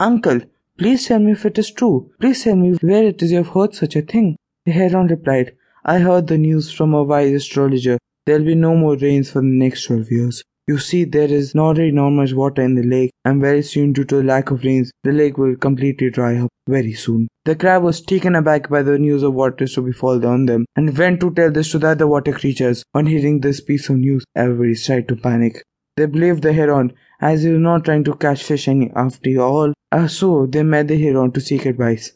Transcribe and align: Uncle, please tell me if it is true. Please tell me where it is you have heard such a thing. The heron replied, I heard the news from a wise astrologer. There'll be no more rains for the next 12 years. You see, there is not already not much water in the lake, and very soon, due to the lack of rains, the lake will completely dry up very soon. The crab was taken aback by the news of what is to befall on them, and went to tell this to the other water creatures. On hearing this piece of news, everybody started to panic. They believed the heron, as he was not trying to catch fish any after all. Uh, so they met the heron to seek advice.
Uncle, 0.00 0.40
please 0.76 1.06
tell 1.06 1.20
me 1.20 1.30
if 1.32 1.46
it 1.46 1.56
is 1.56 1.70
true. 1.70 2.10
Please 2.20 2.42
tell 2.42 2.56
me 2.56 2.72
where 2.80 3.04
it 3.04 3.22
is 3.22 3.30
you 3.30 3.36
have 3.36 3.50
heard 3.50 3.76
such 3.76 3.94
a 3.94 4.02
thing. 4.02 4.36
The 4.66 4.72
heron 4.72 5.06
replied, 5.06 5.54
I 5.84 6.00
heard 6.00 6.26
the 6.26 6.36
news 6.36 6.72
from 6.72 6.94
a 6.94 7.04
wise 7.04 7.32
astrologer. 7.32 7.98
There'll 8.26 8.44
be 8.44 8.56
no 8.56 8.74
more 8.74 8.96
rains 8.96 9.30
for 9.30 9.40
the 9.40 9.46
next 9.46 9.84
12 9.84 10.10
years. 10.10 10.42
You 10.66 10.78
see, 10.78 11.04
there 11.04 11.30
is 11.30 11.54
not 11.54 11.76
already 11.76 11.92
not 11.92 12.10
much 12.10 12.32
water 12.32 12.62
in 12.62 12.74
the 12.74 12.82
lake, 12.82 13.12
and 13.24 13.40
very 13.40 13.62
soon, 13.62 13.92
due 13.92 14.04
to 14.04 14.16
the 14.16 14.24
lack 14.24 14.50
of 14.50 14.64
rains, 14.64 14.90
the 15.04 15.12
lake 15.12 15.38
will 15.38 15.54
completely 15.56 16.10
dry 16.10 16.38
up 16.38 16.48
very 16.66 16.94
soon. 16.94 17.28
The 17.44 17.54
crab 17.54 17.82
was 17.82 18.00
taken 18.00 18.34
aback 18.34 18.70
by 18.70 18.82
the 18.82 18.98
news 18.98 19.22
of 19.22 19.34
what 19.34 19.60
is 19.60 19.74
to 19.74 19.82
befall 19.82 20.26
on 20.26 20.46
them, 20.46 20.64
and 20.74 20.96
went 20.96 21.20
to 21.20 21.32
tell 21.34 21.52
this 21.52 21.70
to 21.72 21.78
the 21.78 21.88
other 21.88 22.06
water 22.06 22.32
creatures. 22.32 22.82
On 22.94 23.06
hearing 23.06 23.40
this 23.40 23.60
piece 23.60 23.90
of 23.90 23.96
news, 23.98 24.24
everybody 24.34 24.74
started 24.74 25.06
to 25.08 25.16
panic. 25.16 25.62
They 25.96 26.06
believed 26.06 26.42
the 26.42 26.52
heron, 26.52 26.92
as 27.20 27.42
he 27.42 27.50
was 27.50 27.60
not 27.60 27.84
trying 27.84 28.04
to 28.04 28.14
catch 28.14 28.42
fish 28.42 28.66
any 28.66 28.90
after 28.96 29.38
all. 29.40 29.72
Uh, 29.92 30.08
so 30.08 30.46
they 30.46 30.64
met 30.64 30.88
the 30.88 31.00
heron 31.00 31.30
to 31.32 31.40
seek 31.40 31.66
advice. 31.66 32.12